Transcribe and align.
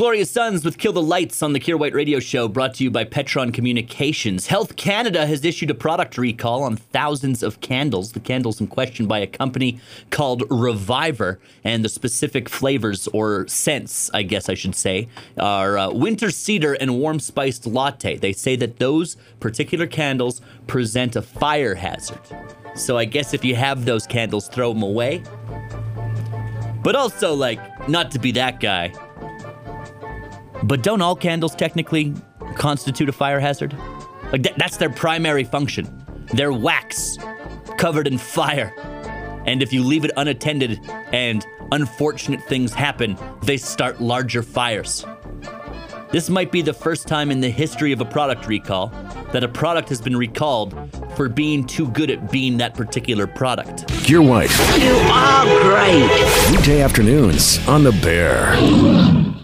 Glorious 0.00 0.30
Sons 0.30 0.64
with 0.64 0.78
Kill 0.78 0.94
the 0.94 1.02
Lights 1.02 1.42
on 1.42 1.52
the 1.52 1.60
Kier 1.60 1.78
White 1.78 1.92
Radio 1.92 2.20
Show, 2.20 2.48
brought 2.48 2.72
to 2.76 2.84
you 2.84 2.90
by 2.90 3.04
Petron 3.04 3.52
Communications. 3.52 4.46
Health 4.46 4.76
Canada 4.76 5.26
has 5.26 5.44
issued 5.44 5.68
a 5.68 5.74
product 5.74 6.16
recall 6.16 6.62
on 6.62 6.76
thousands 6.76 7.42
of 7.42 7.60
candles. 7.60 8.12
The 8.12 8.20
candles 8.20 8.62
in 8.62 8.68
question 8.68 9.06
by 9.06 9.18
a 9.18 9.26
company 9.26 9.78
called 10.08 10.44
Reviver, 10.48 11.38
and 11.64 11.84
the 11.84 11.90
specific 11.90 12.48
flavors 12.48 13.08
or 13.08 13.46
scents, 13.46 14.10
I 14.14 14.22
guess 14.22 14.48
I 14.48 14.54
should 14.54 14.74
say, 14.74 15.06
are 15.38 15.76
uh, 15.76 15.90
winter 15.90 16.30
cedar 16.30 16.72
and 16.72 16.98
warm 16.98 17.20
spiced 17.20 17.66
latte. 17.66 18.16
They 18.16 18.32
say 18.32 18.56
that 18.56 18.78
those 18.78 19.18
particular 19.38 19.86
candles 19.86 20.40
present 20.66 21.14
a 21.14 21.20
fire 21.20 21.74
hazard. 21.74 22.20
So 22.74 22.96
I 22.96 23.04
guess 23.04 23.34
if 23.34 23.44
you 23.44 23.54
have 23.54 23.84
those 23.84 24.06
candles, 24.06 24.48
throw 24.48 24.72
them 24.72 24.82
away. 24.82 25.22
But 26.82 26.96
also, 26.96 27.34
like, 27.34 27.86
not 27.86 28.10
to 28.12 28.18
be 28.18 28.32
that 28.32 28.60
guy. 28.60 28.94
But 30.62 30.82
don't 30.82 31.00
all 31.02 31.16
candles 31.16 31.54
technically 31.54 32.14
constitute 32.56 33.08
a 33.08 33.12
fire 33.12 33.40
hazard? 33.40 33.74
Like, 34.32 34.42
th- 34.42 34.56
that's 34.56 34.76
their 34.76 34.90
primary 34.90 35.44
function. 35.44 36.04
They're 36.34 36.52
wax 36.52 37.16
covered 37.78 38.06
in 38.06 38.18
fire. 38.18 38.72
And 39.46 39.62
if 39.62 39.72
you 39.72 39.82
leave 39.82 40.04
it 40.04 40.10
unattended 40.16 40.78
and 41.12 41.44
unfortunate 41.72 42.42
things 42.44 42.74
happen, 42.74 43.16
they 43.42 43.56
start 43.56 44.00
larger 44.00 44.42
fires. 44.42 45.04
This 46.12 46.28
might 46.28 46.50
be 46.52 46.60
the 46.60 46.74
first 46.74 47.06
time 47.08 47.30
in 47.30 47.40
the 47.40 47.48
history 47.50 47.92
of 47.92 48.00
a 48.00 48.04
product 48.04 48.46
recall 48.46 48.88
that 49.32 49.44
a 49.44 49.48
product 49.48 49.88
has 49.88 50.00
been 50.00 50.16
recalled 50.16 50.74
for 51.16 51.28
being 51.28 51.64
too 51.64 51.88
good 51.88 52.10
at 52.10 52.30
being 52.32 52.58
that 52.58 52.74
particular 52.74 53.26
product. 53.28 53.86
Kier 54.04 54.26
White, 54.28 54.50
You 54.80 54.92
are 55.10 55.62
great. 55.62 56.50
weekday 56.50 56.82
afternoons 56.82 57.66
on 57.68 57.84
The 57.84 57.92
Bear. 57.92 59.39